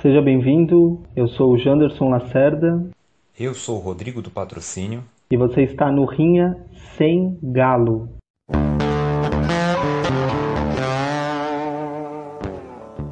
Seja 0.00 0.22
bem-vindo, 0.22 1.00
eu 1.16 1.26
sou 1.26 1.54
o 1.54 1.58
Janderson 1.58 2.08
Lacerda. 2.08 2.88
Eu 3.36 3.52
sou 3.52 3.78
o 3.78 3.80
Rodrigo 3.80 4.22
do 4.22 4.30
Patrocínio. 4.30 5.02
E 5.28 5.36
você 5.36 5.62
está 5.62 5.90
no 5.90 6.04
Rinha 6.04 6.56
Sem 6.96 7.36
Galo. 7.42 8.08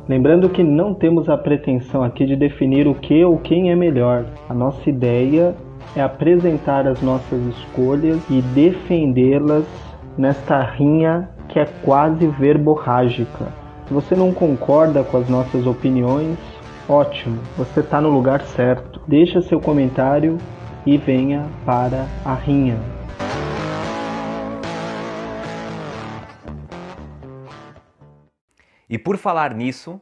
Lembrando 0.09 0.49
que 0.49 0.63
não 0.63 0.95
temos 0.95 1.29
a 1.29 1.37
pretensão 1.37 2.05
aqui 2.05 2.25
de 2.25 2.37
definir 2.37 2.87
o 2.87 2.95
que 2.95 3.25
ou 3.25 3.37
quem 3.37 3.73
é 3.73 3.75
melhor. 3.75 4.25
A 4.49 4.55
nossa 4.55 4.89
ideia 4.89 5.57
é 5.97 6.01
apresentar 6.01 6.87
as 6.87 7.03
nossas 7.03 7.45
escolhas 7.47 8.23
e 8.31 8.41
defendê-las 8.55 9.67
nesta 10.17 10.63
rinha 10.63 11.29
que 11.49 11.59
é 11.59 11.65
quase 11.65 12.29
verborrágica. 12.29 13.53
Se 13.89 13.93
você 13.93 14.15
não 14.15 14.33
concorda 14.33 15.03
com 15.03 15.17
as 15.17 15.29
nossas 15.29 15.67
opiniões, 15.67 16.39
Ótimo, 16.89 17.43
você 17.57 17.81
está 17.81 18.01
no 18.01 18.09
lugar 18.09 18.47
certo. 18.47 19.01
Deixa 19.09 19.43
seu 19.43 19.61
comentário 19.61 20.39
e 20.87 20.97
venha 20.97 21.51
para 21.65 22.07
a 22.25 22.33
rinha. 22.33 22.79
E 28.89 28.97
por 28.97 29.17
falar 29.17 29.53
nisso, 29.53 30.01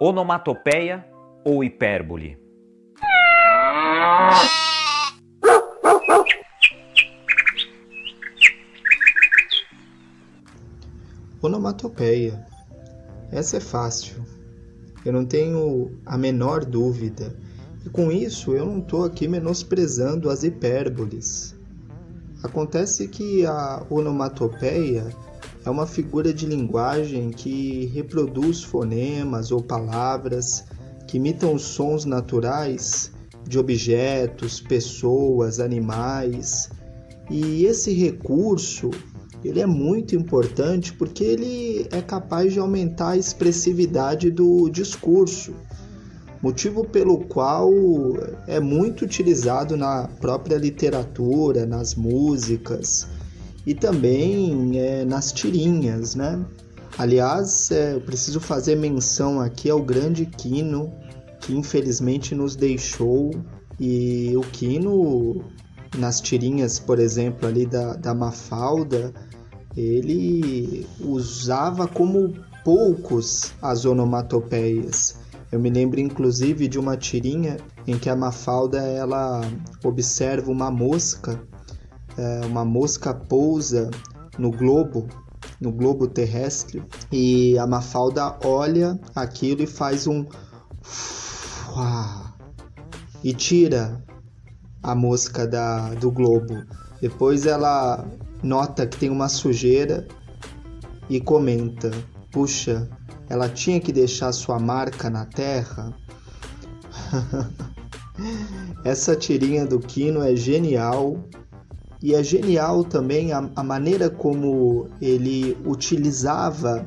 onomatopeia 0.00 1.04
ou 1.44 1.64
hipérbole? 1.64 2.38
Onomatopeia. 11.42 12.46
Essa 13.32 13.56
é 13.56 13.60
fácil. 13.60 14.35
Eu 15.06 15.12
não 15.12 15.24
tenho 15.24 15.92
a 16.04 16.18
menor 16.18 16.64
dúvida. 16.64 17.32
E 17.84 17.88
com 17.88 18.10
isso 18.10 18.54
eu 18.54 18.66
não 18.66 18.80
estou 18.80 19.04
aqui 19.04 19.28
menosprezando 19.28 20.28
as 20.28 20.42
hipérboles. 20.42 21.54
Acontece 22.42 23.06
que 23.06 23.46
a 23.46 23.86
onomatopeia 23.88 25.06
é 25.64 25.70
uma 25.70 25.86
figura 25.86 26.34
de 26.34 26.44
linguagem 26.44 27.30
que 27.30 27.86
reproduz 27.94 28.64
fonemas 28.64 29.52
ou 29.52 29.62
palavras 29.62 30.64
que 31.06 31.18
imitam 31.18 31.54
os 31.54 31.62
sons 31.62 32.04
naturais 32.04 33.12
de 33.46 33.60
objetos, 33.60 34.60
pessoas, 34.60 35.60
animais. 35.60 36.68
E 37.30 37.64
esse 37.64 37.92
recurso 37.92 38.90
ele 39.44 39.60
é 39.60 39.66
muito 39.66 40.16
importante 40.16 40.92
porque 40.92 41.24
ele 41.24 41.86
é 41.90 42.00
capaz 42.00 42.52
de 42.52 42.58
aumentar 42.58 43.10
a 43.10 43.16
expressividade 43.16 44.30
do 44.30 44.68
discurso, 44.68 45.54
motivo 46.42 46.84
pelo 46.84 47.18
qual 47.26 47.72
é 48.46 48.60
muito 48.60 49.04
utilizado 49.04 49.76
na 49.76 50.08
própria 50.20 50.56
literatura, 50.56 51.66
nas 51.66 51.94
músicas 51.94 53.06
e 53.66 53.74
também 53.74 54.78
é, 54.78 55.04
nas 55.04 55.32
tirinhas, 55.32 56.14
né? 56.14 56.44
Aliás, 56.98 57.70
é, 57.70 57.94
eu 57.94 58.00
preciso 58.00 58.40
fazer 58.40 58.76
menção 58.76 59.40
aqui 59.40 59.68
ao 59.68 59.82
grande 59.82 60.24
Quino, 60.24 60.92
que 61.40 61.54
infelizmente 61.54 62.34
nos 62.34 62.56
deixou, 62.56 63.30
e 63.78 64.32
o 64.34 64.40
Quino, 64.40 65.44
nas 65.96 66.20
tirinhas, 66.20 66.78
por 66.78 66.98
exemplo, 66.98 67.48
ali 67.48 67.66
da, 67.66 67.94
da 67.94 68.14
Mafalda, 68.14 69.12
ele 69.76 70.86
usava 71.00 71.86
como 71.86 72.34
poucos 72.64 73.52
as 73.60 73.84
onomatopeias. 73.84 75.16
Eu 75.52 75.60
me 75.60 75.70
lembro 75.70 76.00
inclusive 76.00 76.66
de 76.66 76.78
uma 76.78 76.96
tirinha 76.96 77.58
em 77.86 77.98
que 77.98 78.10
a 78.10 78.16
Mafalda 78.16 78.78
ela 78.78 79.42
observa 79.84 80.50
uma 80.50 80.70
mosca, 80.70 81.40
é, 82.16 82.46
uma 82.46 82.64
mosca 82.64 83.14
pousa 83.14 83.90
no 84.38 84.50
globo, 84.50 85.06
no 85.60 85.70
globo 85.70 86.08
terrestre, 86.08 86.82
e 87.12 87.56
a 87.58 87.66
Mafalda 87.66 88.36
olha 88.44 88.98
aquilo 89.14 89.62
e 89.62 89.66
faz 89.66 90.06
um 90.06 90.26
e 93.22 93.34
tira 93.34 94.02
a 94.86 94.94
mosca 94.94 95.46
da, 95.46 95.92
do 95.94 96.10
globo. 96.10 96.64
Depois 97.00 97.44
ela 97.44 98.06
nota 98.42 98.86
que 98.86 98.96
tem 98.96 99.10
uma 99.10 99.28
sujeira 99.28 100.06
e 101.10 101.20
comenta: 101.20 101.90
Puxa, 102.30 102.88
ela 103.28 103.48
tinha 103.48 103.80
que 103.80 103.92
deixar 103.92 104.32
sua 104.32 104.58
marca 104.58 105.10
na 105.10 105.26
terra? 105.26 105.92
Essa 108.84 109.14
tirinha 109.14 109.66
do 109.66 109.78
Kino 109.78 110.22
é 110.22 110.34
genial 110.34 111.18
e 112.02 112.14
é 112.14 112.22
genial 112.22 112.84
também 112.84 113.32
a, 113.32 113.50
a, 113.56 113.62
maneira 113.62 114.08
como 114.08 114.88
ele 115.02 115.56
utilizava 115.66 116.86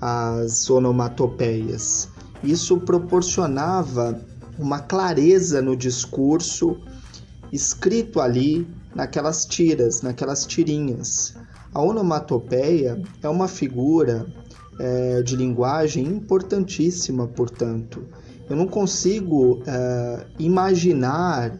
as 0.00 0.68
onomatopeias. 0.68 2.08
Isso 2.42 2.78
proporcionava 2.78 4.20
uma 4.58 4.80
clareza 4.80 5.60
no 5.62 5.76
discurso 5.76 6.80
escrito 7.52 8.20
ali 8.20 8.66
naquelas 8.94 9.44
tiras, 9.44 10.02
naquelas 10.02 10.46
tirinhas. 10.46 11.34
A 11.72 11.82
onomatopeia 11.82 13.02
é 13.22 13.28
uma 13.28 13.48
figura 13.48 14.26
é, 14.78 15.22
de 15.22 15.36
linguagem 15.36 16.04
importantíssima, 16.06 17.26
portanto. 17.26 18.04
Eu 18.48 18.56
não 18.56 18.66
consigo 18.66 19.62
é, 19.66 20.26
imaginar 20.38 21.58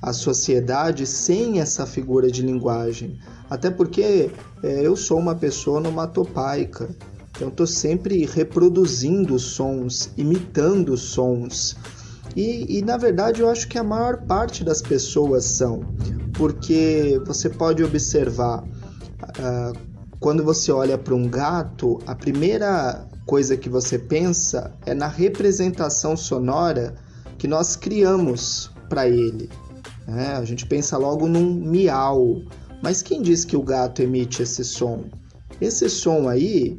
a 0.00 0.12
sociedade 0.12 1.06
sem 1.06 1.60
essa 1.60 1.84
figura 1.86 2.30
de 2.30 2.42
linguagem, 2.42 3.18
até 3.50 3.70
porque 3.70 4.30
é, 4.62 4.86
eu 4.86 4.94
sou 4.94 5.18
uma 5.18 5.34
pessoa 5.34 5.78
onomatopaica, 5.78 6.88
então 7.34 7.48
estou 7.48 7.66
sempre 7.66 8.24
reproduzindo 8.26 9.38
sons, 9.38 10.10
imitando 10.16 10.96
sons. 10.96 11.76
E, 12.38 12.78
e, 12.78 12.82
na 12.82 12.96
verdade 12.96 13.40
eu 13.40 13.50
acho 13.50 13.66
que 13.66 13.76
a 13.76 13.82
maior 13.82 14.18
parte 14.18 14.62
das 14.62 14.80
pessoas 14.80 15.44
são 15.44 15.80
porque 16.34 17.20
você 17.26 17.50
pode 17.50 17.82
observar 17.82 18.62
uh, 18.62 19.76
quando 20.20 20.44
você 20.44 20.70
olha 20.70 20.96
para 20.96 21.16
um 21.16 21.28
gato, 21.28 21.98
a 22.06 22.14
primeira 22.14 23.08
coisa 23.26 23.56
que 23.56 23.68
você 23.68 23.98
pensa 23.98 24.72
é 24.86 24.94
na 24.94 25.08
representação 25.08 26.16
sonora 26.16 26.94
que 27.38 27.48
nós 27.48 27.74
criamos 27.74 28.70
para 28.88 29.08
ele. 29.08 29.50
Né? 30.06 30.36
A 30.36 30.44
gente 30.44 30.64
pensa 30.64 30.96
logo 30.96 31.26
num 31.26 31.52
miau, 31.52 32.40
mas 32.80 33.02
quem 33.02 33.20
diz 33.20 33.44
que 33.44 33.56
o 33.56 33.62
gato 33.64 34.00
emite 34.00 34.44
esse 34.44 34.64
som? 34.64 35.06
Esse 35.60 35.90
som 35.90 36.28
aí, 36.28 36.78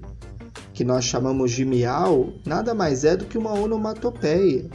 que 0.74 0.86
nós 0.86 1.04
chamamos 1.04 1.52
de 1.52 1.66
miau, 1.66 2.30
nada 2.46 2.74
mais 2.74 3.04
é 3.04 3.18
do 3.18 3.26
que 3.26 3.38
uma 3.38 3.52
onomatopeia. 3.52 4.70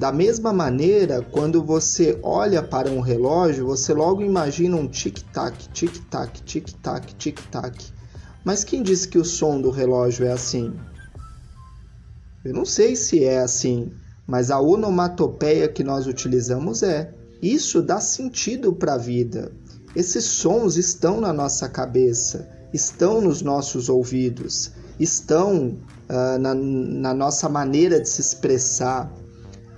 Da 0.00 0.10
mesma 0.10 0.50
maneira, 0.50 1.20
quando 1.20 1.62
você 1.62 2.18
olha 2.22 2.62
para 2.62 2.90
um 2.90 3.00
relógio, 3.00 3.66
você 3.66 3.92
logo 3.92 4.22
imagina 4.22 4.74
um 4.74 4.88
tic-tac, 4.88 5.68
tic-tac, 5.74 6.40
tic-tac, 6.40 7.14
tic-tac. 7.16 7.92
Mas 8.42 8.64
quem 8.64 8.82
disse 8.82 9.06
que 9.06 9.18
o 9.18 9.24
som 9.26 9.60
do 9.60 9.68
relógio 9.68 10.24
é 10.24 10.32
assim? 10.32 10.72
Eu 12.42 12.54
não 12.54 12.64
sei 12.64 12.96
se 12.96 13.22
é 13.22 13.40
assim, 13.40 13.92
mas 14.26 14.50
a 14.50 14.58
onomatopeia 14.58 15.68
que 15.68 15.84
nós 15.84 16.06
utilizamos 16.06 16.82
é. 16.82 17.12
Isso 17.42 17.82
dá 17.82 18.00
sentido 18.00 18.72
para 18.72 18.94
a 18.94 18.98
vida. 18.98 19.52
Esses 19.94 20.24
sons 20.24 20.78
estão 20.78 21.20
na 21.20 21.30
nossa 21.30 21.68
cabeça, 21.68 22.48
estão 22.72 23.20
nos 23.20 23.42
nossos 23.42 23.90
ouvidos, 23.90 24.72
estão 24.98 25.76
uh, 26.08 26.38
na, 26.38 26.54
na 26.54 27.12
nossa 27.12 27.50
maneira 27.50 28.00
de 28.00 28.08
se 28.08 28.22
expressar. 28.22 29.12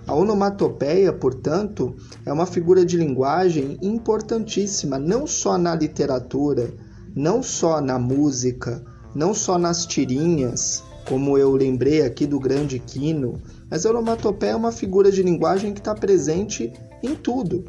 A 0.07 0.15
onomatopeia, 0.15 1.13
portanto, 1.13 1.95
é 2.27 2.33
uma 2.33 2.47
figura 2.47 2.85
de 2.85 2.97
linguagem 2.97 3.79
importantíssima 3.81 4.99
não 4.99 5.27
só 5.27 5.57
na 5.57 5.75
literatura, 5.75 6.73
não 7.15 7.43
só 7.43 7.81
na 7.81 7.99
música, 7.99 8.83
não 9.15 9.33
só 9.33 9.59
nas 9.59 9.87
tirinhas, 9.87 10.83
como 11.07 11.39
eu 11.39 11.53
lembrei 11.53 12.03
aqui 12.03 12.27
do 12.27 12.41
grande 12.41 12.79
Quino, 12.79 13.41
mas 13.71 13.87
a 13.87 13.91
onomatopeia 13.91 14.53
é 14.53 14.57
uma 14.57 14.73
figura 14.73 15.11
de 15.11 15.23
linguagem 15.23 15.73
que 15.73 15.81
está 15.81 15.95
presente 15.95 16.73
em 17.03 17.15
tudo, 17.15 17.65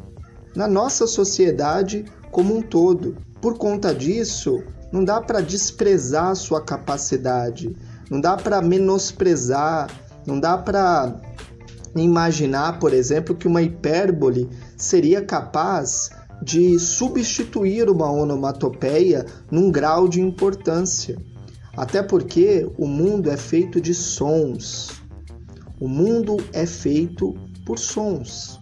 na 0.56 0.66
nossa 0.66 1.06
sociedade 1.06 2.04
como 2.30 2.56
um 2.56 2.62
todo. 2.62 3.16
Por 3.40 3.58
conta 3.58 3.94
disso, 3.94 4.62
não 4.90 5.04
dá 5.04 5.20
para 5.20 5.40
desprezar 5.40 6.30
a 6.30 6.34
sua 6.34 6.60
capacidade, 6.60 7.76
não 8.10 8.20
dá 8.20 8.36
para 8.36 8.60
menosprezar, 8.60 9.88
não 10.26 10.40
dá 10.40 10.56
para 10.56 11.20
imaginar, 12.02 12.78
por 12.78 12.92
exemplo, 12.92 13.34
que 13.34 13.46
uma 13.46 13.62
hipérbole 13.62 14.48
seria 14.76 15.22
capaz 15.22 16.10
de 16.42 16.78
substituir 16.78 17.88
uma 17.88 18.10
onomatopeia 18.10 19.24
num 19.50 19.70
grau 19.70 20.08
de 20.08 20.20
importância. 20.20 21.16
Até 21.76 22.02
porque 22.02 22.70
o 22.78 22.86
mundo 22.86 23.30
é 23.30 23.36
feito 23.36 23.80
de 23.80 23.94
sons. 23.94 25.02
O 25.80 25.88
mundo 25.88 26.36
é 26.52 26.66
feito 26.66 27.34
por 27.66 27.78
sons. 27.78 28.60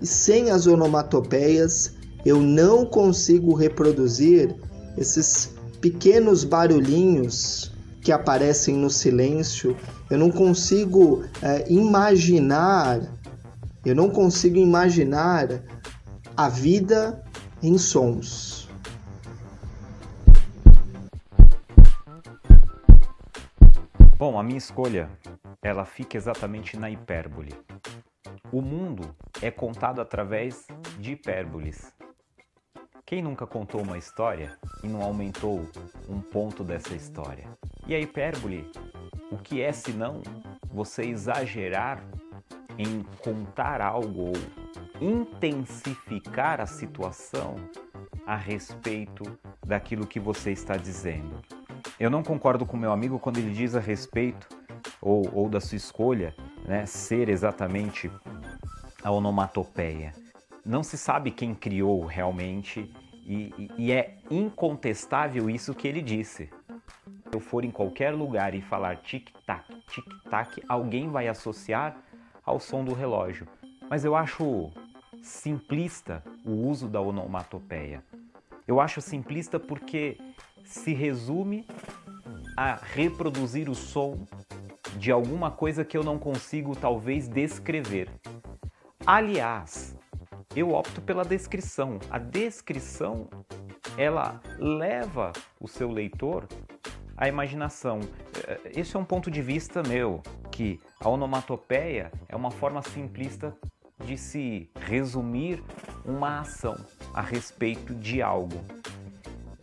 E 0.00 0.06
sem 0.06 0.50
as 0.50 0.66
onomatopeias, 0.66 1.94
eu 2.24 2.40
não 2.40 2.86
consigo 2.86 3.54
reproduzir 3.54 4.54
esses 4.96 5.54
pequenos 5.80 6.44
barulhinhos 6.44 7.72
que 8.10 8.12
aparecem 8.12 8.74
no 8.74 8.90
silêncio. 8.90 9.76
Eu 10.10 10.18
não 10.18 10.32
consigo 10.32 11.24
é, 11.40 11.70
imaginar, 11.70 13.00
eu 13.86 13.94
não 13.94 14.10
consigo 14.10 14.56
imaginar 14.56 15.46
a 16.36 16.48
vida 16.48 17.24
em 17.62 17.78
sons. 17.78 18.68
Bom, 24.18 24.36
a 24.36 24.42
minha 24.42 24.58
escolha, 24.58 25.08
ela 25.62 25.84
fica 25.84 26.16
exatamente 26.16 26.76
na 26.76 26.90
hipérbole. 26.90 27.54
O 28.50 28.60
mundo 28.60 29.14
é 29.40 29.52
contado 29.52 30.00
através 30.00 30.66
de 30.98 31.12
hipérboles. 31.12 31.94
Quem 33.06 33.22
nunca 33.22 33.46
contou 33.46 33.80
uma 33.82 33.98
história 33.98 34.58
e 34.82 34.88
não 34.88 35.00
aumentou 35.00 35.64
um 36.08 36.20
ponto 36.20 36.64
dessa 36.64 36.92
história? 36.92 37.59
E 37.86 37.94
a 37.94 37.98
hipérbole, 37.98 38.70
o 39.30 39.36
que 39.36 39.60
é 39.60 39.72
senão 39.72 40.22
você 40.72 41.02
exagerar 41.02 42.02
em 42.78 43.02
contar 43.22 43.80
algo 43.80 44.28
ou 44.28 44.32
intensificar 45.00 46.60
a 46.60 46.66
situação 46.66 47.56
a 48.26 48.36
respeito 48.36 49.24
daquilo 49.66 50.06
que 50.06 50.20
você 50.20 50.52
está 50.52 50.76
dizendo? 50.76 51.42
Eu 51.98 52.10
não 52.10 52.22
concordo 52.22 52.64
com 52.64 52.76
meu 52.76 52.92
amigo 52.92 53.18
quando 53.18 53.38
ele 53.38 53.52
diz 53.52 53.74
a 53.74 53.80
respeito 53.80 54.48
ou, 55.00 55.28
ou 55.32 55.48
da 55.48 55.60
sua 55.60 55.76
escolha 55.76 56.34
né, 56.66 56.86
ser 56.86 57.28
exatamente 57.28 58.10
a 59.02 59.10
onomatopeia 59.10 60.12
não 60.64 60.82
se 60.82 60.98
sabe 60.98 61.30
quem 61.30 61.54
criou 61.54 62.04
realmente 62.04 62.90
e, 63.26 63.70
e, 63.78 63.92
é 63.92 64.16
incontestável 64.30 65.48
isso 65.48 65.74
que 65.74 65.86
ele 65.86 66.02
disse. 66.02 66.50
Eu 67.32 67.40
for 67.40 67.64
em 67.64 67.70
qualquer 67.70 68.12
lugar 68.12 68.54
e 68.54 68.60
falar 68.60 68.96
tic-tac, 68.96 69.64
tic-tac, 69.86 70.62
alguém 70.68 71.08
vai 71.08 71.28
associar 71.28 71.96
ao 72.44 72.58
som 72.58 72.84
do 72.84 72.92
relógio. 72.92 73.46
Mas 73.88 74.04
eu 74.04 74.16
acho 74.16 74.70
simplista 75.22 76.22
o 76.44 76.50
uso 76.50 76.88
da 76.88 77.00
onomatopeia. 77.00 78.02
Eu 78.66 78.80
acho 78.80 79.00
simplista 79.00 79.60
porque 79.60 80.18
se 80.64 80.92
resume 80.92 81.66
a 82.56 82.74
reproduzir 82.74 83.68
o 83.68 83.74
som 83.74 84.26
de 84.96 85.10
alguma 85.10 85.50
coisa 85.50 85.84
que 85.84 85.96
eu 85.96 86.02
não 86.02 86.18
consigo 86.18 86.74
talvez 86.74 87.28
descrever. 87.28 88.08
Aliás, 89.06 89.96
eu 90.54 90.72
opto 90.72 91.00
pela 91.00 91.24
descrição. 91.24 91.98
A 92.10 92.18
descrição 92.18 93.28
ela 93.96 94.40
leva 94.58 95.32
o 95.60 95.68
seu 95.68 95.90
leitor 95.90 96.46
à 97.20 97.28
imaginação. 97.28 98.00
Eh, 98.48 98.72
esse 98.76 98.96
é 98.96 98.98
um 98.98 99.04
ponto 99.04 99.30
de 99.30 99.42
vista 99.42 99.82
meu, 99.82 100.22
que 100.50 100.80
a 100.98 101.08
onomatopeia 101.08 102.10
é 102.26 102.34
uma 102.34 102.50
forma 102.50 102.80
simplista 102.80 103.54
de 104.02 104.16
se 104.16 104.70
resumir 104.80 105.62
uma 106.04 106.40
ação 106.40 106.74
a 107.12 107.20
respeito 107.20 107.94
de 107.94 108.22
algo. 108.22 108.64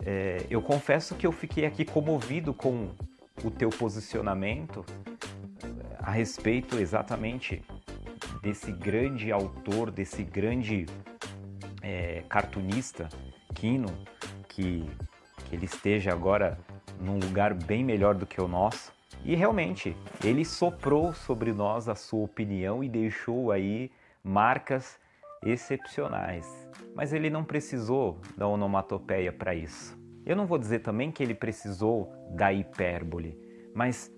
É, 0.05 0.45
eu 0.49 0.61
confesso 0.61 1.15
que 1.15 1.25
eu 1.25 1.31
fiquei 1.31 1.65
aqui 1.65 1.83
comovido 1.83 2.53
com 2.53 2.91
o 3.43 3.49
teu 3.49 3.69
posicionamento 3.69 4.85
a 5.99 6.11
respeito 6.11 6.77
exatamente 6.77 7.63
desse 8.41 8.71
grande 8.71 9.31
autor, 9.31 9.91
desse 9.91 10.23
grande 10.23 10.85
é, 11.81 12.23
cartunista, 12.29 13.09
Kino, 13.53 13.89
que, 14.47 14.85
que 15.45 15.55
ele 15.55 15.65
esteja 15.65 16.13
agora 16.13 16.57
num 16.99 17.19
lugar 17.19 17.53
bem 17.53 17.83
melhor 17.83 18.15
do 18.15 18.25
que 18.25 18.41
o 18.41 18.47
nosso. 18.47 18.91
E 19.23 19.35
realmente, 19.35 19.95
ele 20.23 20.45
soprou 20.45 21.13
sobre 21.13 21.51
nós 21.53 21.89
a 21.89 21.95
sua 21.95 22.23
opinião 22.23 22.83
e 22.83 22.89
deixou 22.89 23.51
aí 23.51 23.91
marcas 24.23 24.99
excepcionais. 25.43 26.67
Mas 26.95 27.13
ele 27.13 27.29
não 27.29 27.43
precisou 27.43 28.19
da 28.37 28.47
onomatopeia 28.47 29.31
para 29.31 29.55
isso. 29.55 29.97
Eu 30.25 30.35
não 30.35 30.45
vou 30.45 30.57
dizer 30.57 30.79
também 30.79 31.11
que 31.11 31.23
ele 31.23 31.33
precisou 31.33 32.11
da 32.31 32.51
hipérbole, 32.51 33.39
mas 33.73 34.11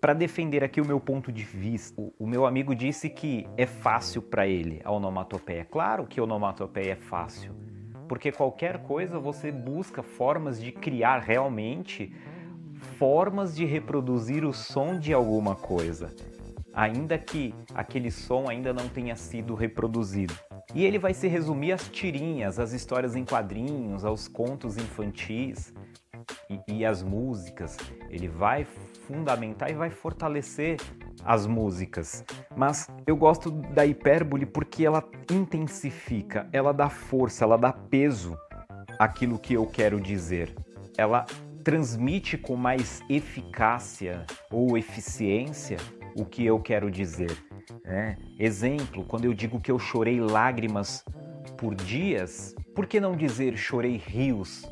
para 0.00 0.14
defender 0.14 0.62
aqui 0.62 0.80
o 0.80 0.84
meu 0.84 1.00
ponto 1.00 1.32
de 1.32 1.42
vista, 1.42 2.00
o, 2.18 2.26
meu 2.26 2.46
amigo 2.46 2.74
disse 2.74 3.10
que 3.10 3.46
é 3.56 3.66
fácil 3.66 4.22
para 4.22 4.46
ele 4.46 4.80
a 4.84 4.92
onomatopeia. 4.92 5.64
Claro 5.64 6.06
que 6.06 6.20
a 6.20 6.22
onomatopeia 6.22 6.92
é 6.92 6.96
fácil, 6.96 7.54
porque 8.08 8.32
qualquer 8.32 8.82
coisa 8.82 9.18
você 9.18 9.50
busca 9.50 10.02
formas 10.02 10.60
de 10.60 10.72
criar 10.72 11.18
realmente 11.18 12.14
formas 12.98 13.54
de 13.54 13.64
reproduzir 13.64 14.44
o 14.44 14.52
som 14.52 14.98
de 14.98 15.12
alguma 15.12 15.54
coisa, 15.54 16.14
ainda 16.72 17.18
que 17.18 17.54
aquele 17.74 18.10
som 18.10 18.48
ainda 18.48 18.72
não 18.72 18.88
tenha 18.88 19.16
sido 19.16 19.54
reproduzido. 19.54 20.34
E 20.74 20.84
ele 20.84 20.98
vai 20.98 21.14
se 21.14 21.28
resumir 21.28 21.72
às 21.72 21.88
tirinhas, 21.88 22.58
às 22.58 22.72
histórias 22.72 23.14
em 23.14 23.24
quadrinhos, 23.24 24.04
aos 24.04 24.28
contos 24.28 24.76
infantis 24.76 25.72
e, 26.50 26.60
e 26.68 26.84
às 26.84 27.02
músicas. 27.02 27.76
Ele 28.10 28.28
vai 28.28 28.64
fundamentar 29.06 29.70
e 29.70 29.74
vai 29.74 29.90
fortalecer 29.90 30.76
as 31.26 31.46
músicas. 31.46 32.24
Mas 32.56 32.88
eu 33.06 33.16
gosto 33.16 33.50
da 33.50 33.84
hipérbole 33.84 34.46
porque 34.46 34.86
ela 34.86 35.04
intensifica, 35.30 36.48
ela 36.52 36.72
dá 36.72 36.88
força, 36.88 37.44
ela 37.44 37.58
dá 37.58 37.72
peso 37.72 38.38
àquilo 38.98 39.38
que 39.38 39.54
eu 39.54 39.66
quero 39.66 40.00
dizer. 40.00 40.54
Ela 40.96 41.26
transmite 41.64 42.38
com 42.38 42.54
mais 42.54 43.02
eficácia 43.10 44.24
ou 44.50 44.78
eficiência 44.78 45.78
o 46.14 46.24
que 46.24 46.46
eu 46.46 46.60
quero 46.60 46.90
dizer. 46.90 47.36
Né? 47.84 48.16
Exemplo, 48.38 49.04
quando 49.04 49.24
eu 49.24 49.34
digo 49.34 49.60
que 49.60 49.70
eu 49.70 49.78
chorei 49.78 50.20
lágrimas 50.20 51.04
por 51.58 51.74
dias, 51.74 52.54
por 52.74 52.86
que 52.86 53.00
não 53.00 53.16
dizer 53.16 53.56
chorei 53.56 53.96
rios 53.96 54.64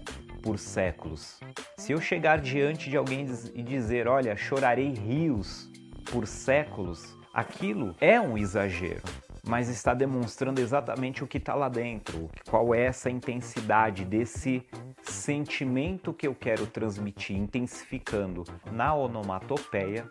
por 0.43 0.59
séculos. 0.59 1.41
Se 1.79 1.93
eu 1.93 2.01
chegar 2.01 2.39
diante 2.39 2.91
de 2.91 2.97
alguém 2.97 3.27
e 3.55 3.63
dizer, 3.63 4.07
olha, 4.07 4.37
chorarei 4.37 4.91
rios 4.91 5.71
por 6.05 6.27
séculos, 6.27 7.17
aquilo 7.33 7.95
é 8.01 8.21
um 8.21 8.39
exagero, 8.39 9.03
mas 9.47 9.69
está 9.69 9.95
demonstrando 9.95 10.61
exatamente 10.61 11.25
o 11.25 11.27
que 11.27 11.39
está 11.39 11.55
lá 11.55 11.69
dentro, 11.69 12.31
qual 12.49 12.75
é 12.75 12.85
essa 12.85 13.11
intensidade 13.11 14.05
desse 14.05 14.67
sentimento 15.03 16.13
que 16.13 16.27
eu 16.27 16.35
quero 16.35 16.67
transmitir, 16.67 17.37
intensificando. 17.37 18.45
Na 18.71 18.95
onomatopeia, 18.95 20.11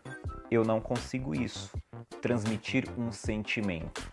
eu 0.51 0.63
não 0.63 0.79
consigo 0.79 1.33
isso, 1.33 1.71
transmitir 2.21 2.85
um 2.97 3.11
sentimento. 3.11 4.11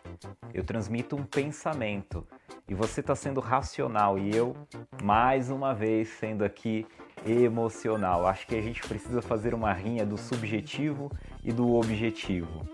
Eu 0.54 0.64
transmito 0.64 1.16
um 1.16 1.24
pensamento 1.24 2.26
e 2.68 2.74
você 2.74 3.00
está 3.00 3.14
sendo 3.14 3.40
racional 3.40 4.18
e 4.18 4.34
eu, 4.34 4.56
mais 5.02 5.50
uma 5.50 5.74
vez, 5.74 6.08
sendo 6.08 6.44
aqui 6.44 6.86
emocional. 7.26 8.26
Acho 8.26 8.46
que 8.46 8.54
a 8.54 8.60
gente 8.60 8.80
precisa 8.82 9.20
fazer 9.20 9.54
uma 9.54 9.72
rinha 9.72 10.06
do 10.06 10.16
subjetivo 10.16 11.10
e 11.42 11.52
do 11.52 11.74
objetivo. 11.74 12.68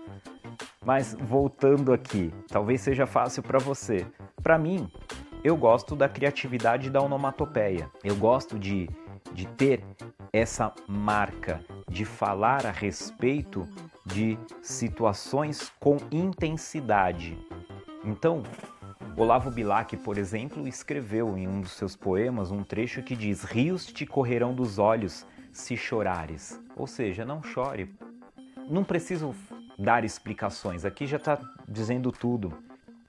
Mas 0.85 1.15
voltando 1.19 1.91
aqui, 1.91 2.33
talvez 2.47 2.81
seja 2.81 3.05
fácil 3.05 3.43
para 3.43 3.59
você. 3.59 4.05
Para 4.41 4.57
mim, 4.57 4.89
eu 5.43 5.57
gosto 5.57 5.95
da 5.95 6.07
criatividade 6.07 6.89
da 6.89 7.01
onomatopeia. 7.01 7.89
Eu 8.03 8.15
gosto 8.15 8.57
de, 8.57 8.89
de 9.33 9.47
ter 9.47 9.83
essa 10.31 10.73
marca, 10.87 11.63
de 11.89 12.05
falar 12.05 12.65
a 12.65 12.71
respeito 12.71 13.67
de 14.05 14.37
situações 14.61 15.71
com 15.79 15.97
intensidade. 16.11 17.37
Então, 18.03 18.43
Olavo 19.15 19.49
Bilac, 19.49 19.97
por 19.97 20.17
exemplo, 20.17 20.67
escreveu 20.67 21.37
em 21.37 21.47
um 21.47 21.59
dos 21.59 21.71
seus 21.71 21.95
poemas 21.95 22.51
um 22.51 22.63
trecho 22.63 23.01
que 23.01 23.15
diz: 23.15 23.43
Rios 23.43 23.87
te 23.87 24.05
correrão 24.05 24.53
dos 24.53 24.77
olhos 24.77 25.25
se 25.51 25.75
chorares. 25.75 26.61
Ou 26.75 26.85
seja, 26.85 27.25
não 27.25 27.41
chore. 27.41 27.93
Não 28.69 28.83
preciso 28.83 29.33
dar 29.79 30.03
explicações, 30.03 30.83
aqui 30.83 31.07
já 31.07 31.17
está 31.17 31.39
dizendo 31.67 32.11
tudo. 32.11 32.51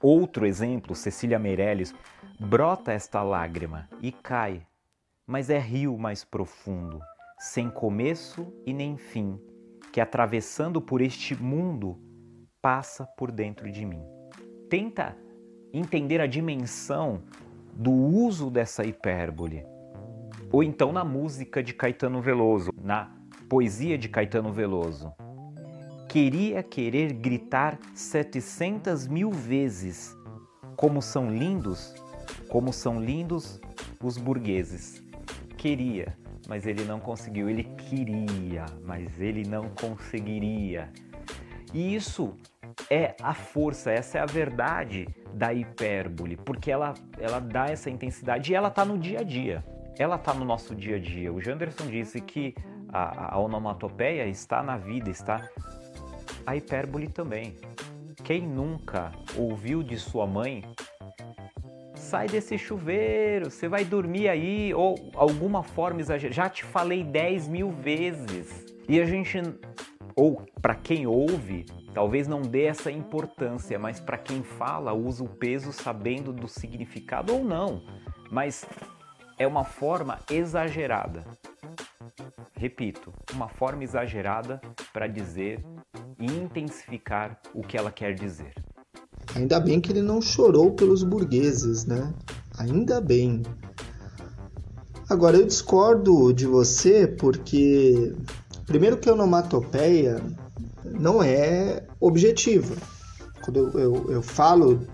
Outro 0.01 0.47
exemplo, 0.47 0.95
Cecília 0.95 1.39
Meirelles, 1.39 1.93
brota 2.39 2.93
esta 2.93 3.23
lágrima 3.23 3.89
e 4.01 4.13
cai, 4.13 4.65
mas 5.27 5.51
é 5.51 5.59
rio 5.59 5.99
mais 5.99 6.25
profundo, 6.25 7.01
sem 7.39 7.69
começo 7.69 8.53
e 8.65 8.73
nem 8.73 8.97
fim, 8.97 9.41
que 9.93 10.01
atravessando 10.01 10.81
por 10.81 11.01
este 11.01 11.35
mundo 11.35 11.99
passa 12.63 13.05
por 13.05 13.33
dentro 13.33 13.71
de 13.73 13.85
mim. 13.85 14.03
Tenta 14.71 15.17
entender 15.73 16.21
a 16.21 16.27
dimensão 16.27 17.23
do 17.73 17.91
uso 17.91 18.49
dessa 18.49 18.85
hipérbole. 18.85 19.67
Ou 20.53 20.63
então 20.63 20.93
na 20.93 21.05
música 21.05 21.63
de 21.63 21.75
Caetano 21.75 22.23
Veloso, 22.23 22.71
na 22.81 23.13
poesia 23.49 23.99
de 23.99 24.09
Caetano 24.09 24.53
Veloso. 24.53 25.13
Queria 26.09 26.63
querer 26.63 27.13
gritar 27.13 27.79
700 27.95 29.07
mil 29.07 29.31
vezes 29.31 30.17
como 30.75 31.03
são 31.03 31.31
lindos, 31.31 31.95
como 32.49 32.73
são 32.73 33.01
lindos 33.01 33.61
os 34.03 34.17
burgueses. 34.17 35.03
Queria, 35.57 36.17
mas 36.49 36.67
ele 36.67 36.85
não 36.85 36.99
conseguiu. 36.99 37.51
Ele 37.51 37.65
queria, 37.65 38.65
mas 38.85 39.21
ele 39.21 39.47
não 39.47 39.69
conseguiria. 39.71 40.91
E 41.75 41.95
isso 41.95 42.35
é 42.89 43.15
a 43.21 43.35
força, 43.35 43.91
essa 43.91 44.19
é 44.19 44.21
a 44.23 44.27
verdade 44.27 45.07
da 45.35 45.53
hipérbole, 45.53 46.37
porque 46.37 46.71
ela, 46.71 46.95
ela 47.19 47.39
dá 47.39 47.67
essa 47.67 47.91
intensidade 47.91 48.51
e 48.51 48.55
ela 48.55 48.69
está 48.69 48.85
no 48.85 48.97
dia 48.97 49.21
a 49.21 49.23
dia. 49.23 49.63
Ela 49.99 50.17
está 50.17 50.33
no 50.33 50.45
nosso 50.45 50.75
dia 50.75 50.97
a 50.97 50.99
dia. 50.99 51.31
O 51.33 51.41
Janderson 51.41 51.87
disse 51.89 52.21
que 52.21 52.55
a, 52.89 53.35
a 53.35 53.39
onomatopeia 53.39 54.27
está 54.27 54.63
na 54.63 54.77
vida, 54.77 55.11
está 55.11 55.49
a 56.49 56.57
hipérbole 56.57 57.09
também. 57.09 57.57
Quem 58.25 58.41
nunca 58.41 59.13
ouviu 59.37 59.83
de 59.83 59.99
sua 59.99 60.27
mãe 60.27 60.65
sai 61.95 62.27
desse 62.27 62.57
chuveiro, 62.57 63.51
você 63.51 63.69
vai 63.69 63.85
dormir 63.85 64.29
aí, 64.29 64.73
ou 64.73 65.11
alguma 65.15 65.63
forma 65.63 66.01
exagerada. 66.01 66.35
Já 66.35 66.49
te 66.49 66.65
falei 66.65 67.05
10 67.05 67.49
mil 67.49 67.71
vezes. 67.71 68.65
E 68.89 68.99
a 68.99 69.05
gente, 69.05 69.39
ou 70.17 70.43
para 70.63 70.75
quem 70.75 71.07
ouve, 71.07 71.67
talvez 71.93 72.27
não 72.27 72.41
dê 72.41 72.65
essa 72.65 72.91
importância, 72.91 73.79
mas 73.79 74.01
para 74.01 74.17
quem 74.17 74.43
fala, 74.43 74.95
usa 74.95 75.23
o 75.23 75.29
peso 75.29 75.71
sabendo 75.71 76.33
do 76.33 76.49
significado 76.49 77.35
ou 77.35 77.45
não. 77.45 77.83
Mas 78.31 78.65
é 79.39 79.47
uma 79.47 79.65
forma 79.65 80.19
exagerada. 80.31 81.25
Repito, 82.57 83.13
uma 83.35 83.49
forma 83.49 83.85
exagerada 83.85 84.61
para 84.95 85.07
dizer 85.07 85.63
e 86.19 86.27
intensificar 86.27 87.41
o 87.55 87.63
que 87.63 87.77
ela 87.77 87.91
quer 87.91 88.15
dizer. 88.15 88.53
Ainda 89.35 89.61
bem 89.61 89.81
que 89.81 89.93
ele 89.93 90.03
não 90.03 90.21
chorou 90.21 90.73
pelos 90.73 91.03
burgueses, 91.03 91.85
né? 91.85 92.13
Ainda 92.59 93.01
bem. 93.01 93.43
Agora 95.09 95.37
eu 95.37 95.47
discordo 95.47 96.33
de 96.33 96.47
você 96.47 97.07
porque, 97.07 98.15
primeiro, 98.67 98.97
que 98.97 99.09
a 99.09 99.13
onomatopeia 99.13 100.21
não 100.85 101.23
é 101.23 101.83
objetiva. 102.01 102.75
Quando 103.43 103.59
eu, 103.59 103.81
eu, 103.81 104.13
eu 104.13 104.23
falo, 104.23 104.87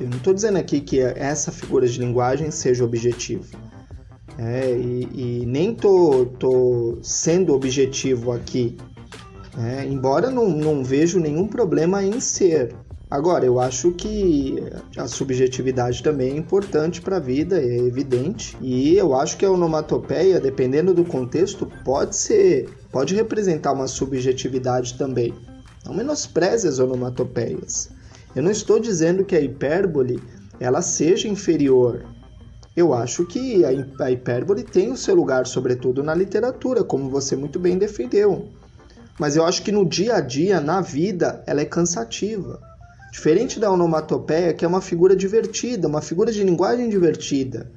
eu 0.00 0.08
não 0.08 0.16
estou 0.16 0.34
dizendo 0.34 0.58
aqui 0.58 0.80
que 0.80 1.00
essa 1.00 1.50
figura 1.50 1.86
de 1.86 1.98
linguagem 1.98 2.50
seja 2.50 2.84
objetiva. 2.84 3.44
É, 4.38 4.70
e, 4.70 5.40
e, 5.42 5.46
nem 5.46 5.74
tô, 5.74 6.26
tô 6.38 6.98
sendo 7.02 7.52
objetivo 7.52 8.32
aqui, 8.32 8.76
é, 9.58 9.84
embora 9.84 10.30
não, 10.30 10.48
não 10.48 10.82
vejo 10.82 11.20
nenhum 11.20 11.46
problema 11.46 12.02
em 12.02 12.20
ser. 12.20 12.74
Agora, 13.10 13.44
eu 13.44 13.60
acho 13.60 13.92
que 13.92 14.56
a 14.96 15.06
subjetividade 15.06 16.02
também 16.02 16.32
é 16.32 16.36
importante 16.36 17.02
para 17.02 17.18
a 17.18 17.20
vida, 17.20 17.60
é 17.60 17.76
evidente. 17.76 18.56
E 18.58 18.96
eu 18.96 19.14
acho 19.14 19.36
que 19.36 19.44
a 19.44 19.50
onomatopeia, 19.50 20.40
dependendo 20.40 20.94
do 20.94 21.04
contexto, 21.04 21.70
pode 21.84 22.16
ser, 22.16 22.70
pode 22.90 23.14
representar 23.14 23.72
uma 23.72 23.86
subjetividade 23.86 24.96
também. 24.96 25.34
Não 25.84 25.92
menospreze 25.92 26.66
as 26.66 26.78
onomatopeias. 26.78 27.90
Eu 28.34 28.42
não 28.42 28.50
estou 28.50 28.80
dizendo 28.80 29.26
que 29.26 29.36
a 29.36 29.40
hipérbole 29.42 30.18
ela 30.58 30.80
seja 30.80 31.28
inferior. 31.28 32.06
Eu 32.74 32.94
acho 32.94 33.26
que 33.26 33.62
a 33.62 34.10
hipérbole 34.10 34.62
tem 34.62 34.90
o 34.90 34.96
seu 34.96 35.14
lugar, 35.14 35.46
sobretudo 35.46 36.02
na 36.02 36.14
literatura, 36.14 36.82
como 36.82 37.10
você 37.10 37.36
muito 37.36 37.58
bem 37.58 37.76
defendeu. 37.76 38.48
Mas 39.18 39.36
eu 39.36 39.44
acho 39.44 39.62
que 39.62 39.72
no 39.72 39.88
dia 39.88 40.16
a 40.16 40.20
dia, 40.20 40.60
na 40.60 40.80
vida, 40.80 41.42
ela 41.46 41.60
é 41.60 41.64
cansativa. 41.64 42.60
Diferente 43.12 43.60
da 43.60 43.70
onomatopeia, 43.70 44.54
que 44.54 44.64
é 44.64 44.68
uma 44.68 44.80
figura 44.80 45.14
divertida, 45.14 45.86
uma 45.86 46.00
figura 46.00 46.32
de 46.32 46.42
linguagem 46.42 46.88
divertida. 46.88 47.70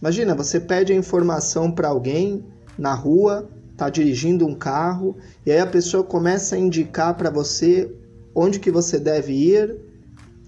Imagina, 0.00 0.34
você 0.34 0.60
pede 0.60 0.92
a 0.92 0.96
informação 0.96 1.72
para 1.72 1.88
alguém 1.88 2.44
na 2.78 2.92
rua, 2.92 3.48
está 3.72 3.88
dirigindo 3.88 4.46
um 4.46 4.54
carro, 4.54 5.16
e 5.44 5.50
aí 5.50 5.58
a 5.58 5.66
pessoa 5.66 6.04
começa 6.04 6.54
a 6.54 6.58
indicar 6.58 7.14
para 7.14 7.30
você 7.30 7.90
onde 8.34 8.60
que 8.60 8.70
você 8.70 8.98
deve 8.98 9.32
ir 9.32 9.80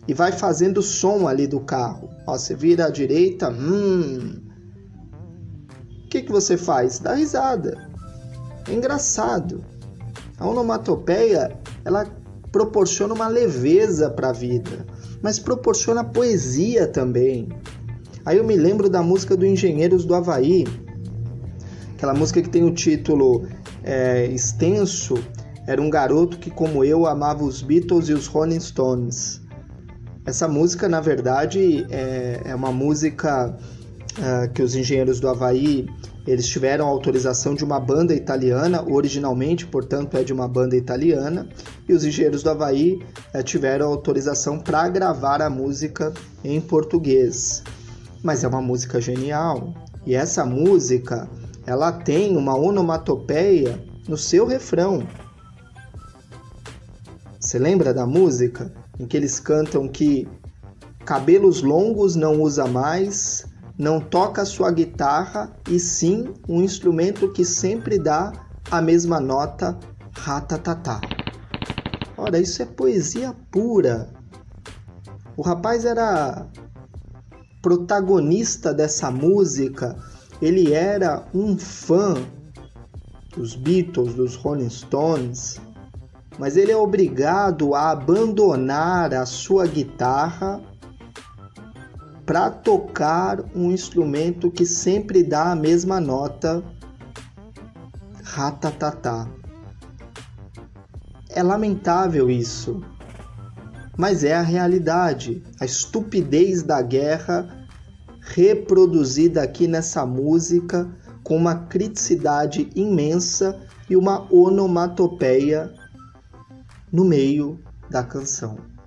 e 0.06 0.12
vai 0.12 0.32
fazendo 0.32 0.82
som 0.82 1.26
ali 1.26 1.46
do 1.46 1.60
carro. 1.60 2.10
Ó, 2.26 2.36
você 2.36 2.54
vira 2.54 2.86
à 2.86 2.90
direita, 2.90 3.50
hum. 3.50 4.42
O 6.04 6.08
que, 6.08 6.22
que 6.22 6.32
você 6.32 6.56
faz? 6.56 6.98
Dá 6.98 7.14
risada. 7.14 7.88
É 8.66 8.74
engraçado. 8.74 9.64
A 10.38 10.46
onomatopeia, 10.46 11.58
ela 11.84 12.06
proporciona 12.52 13.14
uma 13.14 13.28
leveza 13.28 14.10
para 14.10 14.30
a 14.30 14.32
vida, 14.32 14.86
mas 15.22 15.38
proporciona 15.38 16.04
poesia 16.04 16.86
também. 16.86 17.48
Aí 18.24 18.38
eu 18.38 18.44
me 18.44 18.56
lembro 18.56 18.88
da 18.88 19.02
música 19.02 19.36
do 19.36 19.44
Engenheiros 19.44 20.04
do 20.04 20.14
Havaí, 20.14 20.64
aquela 21.94 22.14
música 22.14 22.40
que 22.40 22.48
tem 22.48 22.64
o 22.64 22.72
título 22.72 23.46
é, 23.82 24.26
extenso, 24.26 25.14
era 25.66 25.82
um 25.82 25.90
garoto 25.90 26.38
que, 26.38 26.50
como 26.50 26.84
eu, 26.84 27.06
amava 27.06 27.44
os 27.44 27.60
Beatles 27.60 28.08
e 28.08 28.14
os 28.14 28.26
Rolling 28.26 28.60
Stones. 28.60 29.42
Essa 30.24 30.46
música, 30.48 30.88
na 30.88 31.00
verdade, 31.00 31.86
é, 31.90 32.40
é 32.44 32.54
uma 32.54 32.72
música 32.72 33.54
uh, 34.18 34.52
que 34.52 34.62
os 34.62 34.74
engenheiros 34.74 35.20
do 35.20 35.28
Havaí 35.28 35.86
eles 36.30 36.46
tiveram 36.46 36.86
autorização 36.86 37.54
de 37.54 37.64
uma 37.64 37.80
banda 37.80 38.14
italiana, 38.14 38.84
originalmente, 38.86 39.66
portanto, 39.66 40.16
é 40.16 40.22
de 40.22 40.32
uma 40.32 40.46
banda 40.46 40.76
italiana, 40.76 41.48
e 41.88 41.94
os 41.94 42.04
engenheiros 42.04 42.42
do 42.42 42.50
Havaí 42.50 43.02
é, 43.32 43.42
tiveram 43.42 43.86
autorização 43.86 44.58
para 44.58 44.88
gravar 44.90 45.40
a 45.40 45.48
música 45.48 46.12
em 46.44 46.60
português. 46.60 47.62
Mas 48.22 48.44
é 48.44 48.48
uma 48.48 48.60
música 48.60 49.00
genial, 49.00 49.72
e 50.04 50.14
essa 50.14 50.44
música 50.44 51.26
ela 51.66 51.92
tem 51.92 52.36
uma 52.36 52.54
onomatopeia 52.54 53.82
no 54.06 54.18
seu 54.18 54.46
refrão. 54.46 55.06
Você 57.40 57.58
lembra 57.58 57.94
da 57.94 58.06
música 58.06 58.70
em 59.00 59.06
que 59.06 59.16
eles 59.16 59.40
cantam 59.40 59.88
que 59.88 60.28
cabelos 61.06 61.62
longos 61.62 62.14
não 62.14 62.42
usa 62.42 62.66
mais, 62.66 63.46
não 63.78 64.00
toca 64.00 64.44
sua 64.44 64.72
guitarra 64.72 65.52
e 65.70 65.78
sim 65.78 66.34
um 66.48 66.60
instrumento 66.60 67.32
que 67.32 67.44
sempre 67.44 67.96
dá 67.96 68.32
a 68.68 68.82
mesma 68.82 69.20
nota, 69.20 69.78
ratatatá. 70.12 71.00
Ora, 72.16 72.40
isso 72.40 72.60
é 72.60 72.66
poesia 72.66 73.32
pura. 73.52 74.12
O 75.36 75.42
rapaz 75.42 75.84
era 75.84 76.48
protagonista 77.62 78.74
dessa 78.74 79.10
música, 79.10 79.96
ele 80.42 80.72
era 80.72 81.24
um 81.32 81.56
fã 81.56 82.14
dos 83.36 83.54
Beatles, 83.54 84.14
dos 84.14 84.34
Rolling 84.34 84.70
Stones, 84.70 85.60
mas 86.38 86.56
ele 86.56 86.72
é 86.72 86.76
obrigado 86.76 87.74
a 87.74 87.90
abandonar 87.90 89.14
a 89.14 89.24
sua 89.24 89.66
guitarra 89.66 90.60
para 92.28 92.50
tocar 92.50 93.42
um 93.56 93.72
instrumento 93.72 94.50
que 94.50 94.66
sempre 94.66 95.22
dá 95.22 95.50
a 95.50 95.56
mesma 95.56 95.98
nota, 95.98 96.62
ratatatá. 98.22 99.26
É 101.30 101.42
lamentável 101.42 102.28
isso, 102.28 102.82
mas 103.96 104.24
é 104.24 104.34
a 104.34 104.42
realidade, 104.42 105.42
a 105.58 105.64
estupidez 105.64 106.62
da 106.62 106.82
guerra 106.82 107.66
reproduzida 108.20 109.42
aqui 109.42 109.66
nessa 109.66 110.04
música 110.04 110.86
com 111.24 111.34
uma 111.34 111.54
criticidade 111.54 112.68
imensa 112.76 113.58
e 113.88 113.96
uma 113.96 114.30
onomatopeia 114.30 115.72
no 116.92 117.06
meio 117.06 117.58
da 117.88 118.02
canção 118.02 118.77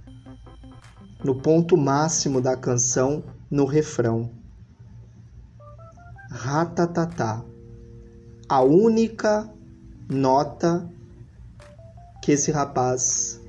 no 1.24 1.36
ponto 1.36 1.78
máximo 1.78 2.42
da 2.42 2.58
canção, 2.58 3.24
no 3.50 3.66
refrão. 3.66 4.32
Ratatatá. 6.30 7.44
A 8.50 8.62
única 8.62 9.50
nota 10.10 10.90
que 12.22 12.32
esse 12.32 12.52
rapaz 12.52 13.40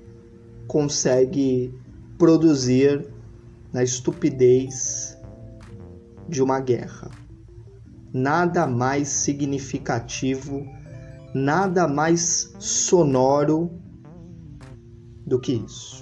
consegue 0.66 1.74
produzir 2.18 3.06
na 3.72 3.82
estupidez 3.82 5.16
de 6.28 6.42
uma 6.42 6.60
guerra. 6.60 7.10
Nada 8.12 8.66
mais 8.66 9.08
significativo, 9.08 10.66
nada 11.34 11.88
mais 11.88 12.54
sonoro 12.58 13.70
do 15.26 15.40
que 15.40 15.54
isso 15.54 16.01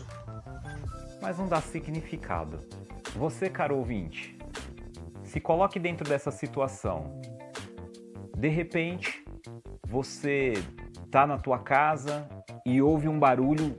mas 1.30 1.38
não 1.38 1.46
dá 1.46 1.60
significado. 1.60 2.58
Você, 3.14 3.48
caro 3.48 3.76
ouvinte, 3.76 4.36
se 5.22 5.38
coloque 5.38 5.78
dentro 5.78 6.04
dessa 6.08 6.32
situação. 6.32 7.20
De 8.36 8.48
repente, 8.48 9.24
você 9.86 10.54
está 11.04 11.28
na 11.28 11.38
tua 11.38 11.60
casa 11.60 12.28
e 12.66 12.82
ouve 12.82 13.06
um 13.06 13.16
barulho 13.16 13.78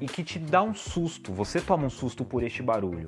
e 0.00 0.06
que 0.06 0.22
te 0.22 0.38
dá 0.38 0.62
um 0.62 0.72
susto. 0.72 1.32
Você 1.32 1.60
toma 1.60 1.86
um 1.86 1.90
susto 1.90 2.24
por 2.24 2.44
este 2.44 2.62
barulho. 2.62 3.06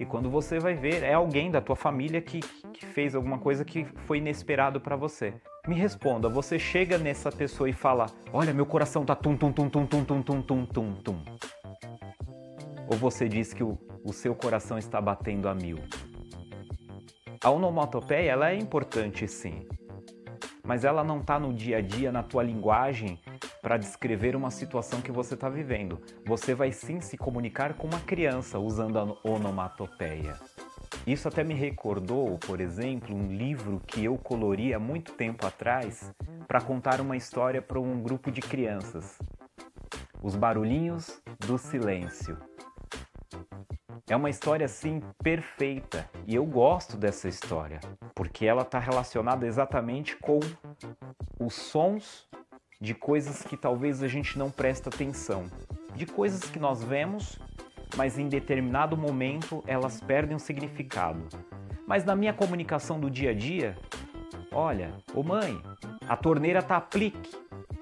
E 0.00 0.06
quando 0.06 0.30
você 0.30 0.58
vai 0.58 0.72
ver, 0.72 1.02
é 1.02 1.12
alguém 1.12 1.50
da 1.50 1.60
tua 1.60 1.76
família 1.76 2.22
que, 2.22 2.40
que 2.72 2.86
fez 2.86 3.14
alguma 3.14 3.38
coisa 3.38 3.62
que 3.62 3.84
foi 4.06 4.18
inesperado 4.18 4.80
para 4.80 4.96
você. 4.96 5.34
Me 5.68 5.74
responda, 5.74 6.30
você 6.30 6.58
chega 6.58 6.96
nessa 6.96 7.30
pessoa 7.30 7.68
e 7.68 7.74
fala: 7.74 8.06
"Olha, 8.32 8.54
meu 8.54 8.64
coração 8.64 9.04
tá 9.04 9.14
tum 9.14 9.36
tum 9.36 9.52
tum 9.52 9.68
tum 9.68 9.86
tum 9.86 10.04
tum 10.04 10.22
tum 10.22 10.42
tum 10.42 10.64
tum 10.64 10.94
tum". 10.94 11.53
Ou 12.88 12.96
você 12.96 13.28
diz 13.28 13.52
que 13.52 13.62
o, 13.62 13.78
o 14.04 14.12
seu 14.12 14.34
coração 14.34 14.78
está 14.78 15.00
batendo 15.00 15.48
a 15.48 15.54
mil? 15.54 15.78
A 17.42 17.50
onomatopeia, 17.50 18.30
ela 18.30 18.50
é 18.50 18.56
importante 18.56 19.26
sim. 19.28 19.66
Mas 20.62 20.84
ela 20.84 21.04
não 21.04 21.20
está 21.20 21.38
no 21.38 21.52
dia 21.52 21.78
a 21.78 21.80
dia, 21.80 22.10
na 22.10 22.22
tua 22.22 22.42
linguagem, 22.42 23.18
para 23.60 23.76
descrever 23.76 24.36
uma 24.36 24.50
situação 24.50 25.00
que 25.00 25.12
você 25.12 25.34
está 25.34 25.48
vivendo. 25.48 26.00
Você 26.26 26.54
vai 26.54 26.72
sim 26.72 27.00
se 27.00 27.16
comunicar 27.16 27.74
com 27.74 27.86
uma 27.86 28.00
criança 28.00 28.58
usando 28.58 28.98
a 28.98 29.28
onomatopeia. 29.28 30.38
Isso 31.06 31.28
até 31.28 31.44
me 31.44 31.52
recordou, 31.52 32.38
por 32.38 32.60
exemplo, 32.60 33.14
um 33.14 33.28
livro 33.28 33.80
que 33.86 34.04
eu 34.04 34.16
colori 34.16 34.72
há 34.72 34.78
muito 34.78 35.12
tempo 35.12 35.46
atrás 35.46 36.14
para 36.46 36.60
contar 36.60 37.00
uma 37.00 37.16
história 37.16 37.60
para 37.60 37.78
um 37.78 38.02
grupo 38.02 38.30
de 38.30 38.40
crianças. 38.40 39.18
Os 40.22 40.34
Barulhinhos 40.34 41.22
do 41.46 41.58
Silêncio. 41.58 42.38
É 44.06 44.14
uma 44.14 44.28
história 44.28 44.66
assim 44.66 45.00
perfeita 45.22 46.10
e 46.26 46.34
eu 46.34 46.44
gosto 46.44 46.94
dessa 46.94 47.26
história 47.26 47.80
porque 48.14 48.44
ela 48.44 48.60
está 48.60 48.78
relacionada 48.78 49.46
exatamente 49.46 50.14
com 50.16 50.40
os 51.40 51.54
sons 51.54 52.28
de 52.78 52.94
coisas 52.94 53.42
que 53.42 53.56
talvez 53.56 54.02
a 54.02 54.08
gente 54.08 54.38
não 54.38 54.50
presta 54.50 54.90
atenção, 54.90 55.50
de 55.94 56.04
coisas 56.04 56.50
que 56.50 56.58
nós 56.58 56.84
vemos, 56.84 57.38
mas 57.96 58.18
em 58.18 58.28
determinado 58.28 58.94
momento 58.94 59.64
elas 59.66 60.02
perdem 60.02 60.36
o 60.36 60.40
significado. 60.40 61.26
Mas 61.86 62.04
na 62.04 62.14
minha 62.14 62.34
comunicação 62.34 63.00
do 63.00 63.08
dia 63.10 63.30
a 63.30 63.34
dia, 63.34 63.74
olha, 64.52 64.92
ô 65.14 65.22
mãe, 65.22 65.58
a 66.06 66.14
torneira 66.14 66.62
tá 66.62 66.78
plique, 66.78 67.30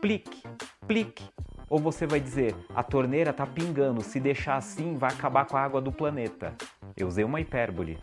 plique, 0.00 0.40
plique. 0.86 1.24
Ou 1.72 1.78
você 1.78 2.06
vai 2.06 2.20
dizer, 2.20 2.54
a 2.74 2.82
torneira 2.82 3.32
tá 3.32 3.46
pingando, 3.46 4.02
se 4.02 4.20
deixar 4.20 4.56
assim 4.56 4.98
vai 4.98 5.10
acabar 5.10 5.46
com 5.46 5.56
a 5.56 5.62
água 5.62 5.80
do 5.80 5.90
planeta. 5.90 6.54
Eu 6.94 7.08
usei 7.08 7.24
uma 7.24 7.40
hipérbole. 7.40 7.98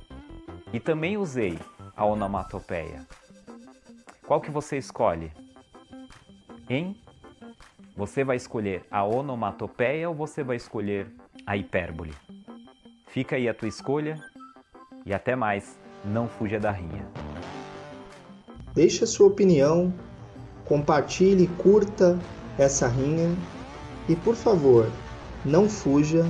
E 0.73 0.79
também 0.79 1.17
usei 1.17 1.55
a 1.95 2.03
onomatopeia. 2.03 3.05
Qual 4.25 4.41
que 4.41 4.49
você 4.49 4.75
escolhe? 4.79 5.31
Hein? 6.67 6.99
Você 7.95 8.23
vai 8.23 8.37
escolher 8.37 8.83
a 8.89 9.05
onomatopeia 9.05 10.09
ou 10.09 10.15
você 10.15 10.43
vai 10.43 10.55
escolher 10.55 11.05
a 11.45 11.55
hipérbole? 11.55 12.15
Fica 13.05 13.35
aí 13.35 13.47
a 13.47 13.53
tua 13.53 13.67
escolha 13.67 14.19
e 15.05 15.13
até 15.13 15.35
mais, 15.35 15.79
não 16.03 16.27
fuja 16.27 16.59
da 16.59 16.71
rinha. 16.71 17.07
Deixe 18.73 19.03
a 19.03 19.07
sua 19.07 19.27
opinião, 19.27 19.93
compartilhe, 20.65 21.45
curta 21.59 22.17
essa 22.57 22.87
rinha 22.87 23.37
e 24.09 24.15
por 24.15 24.35
favor, 24.35 24.91
não 25.45 25.69
fuja 25.69 26.25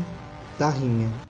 da 0.59 0.69
rinha. 0.69 1.28